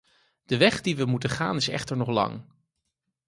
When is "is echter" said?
1.55-1.97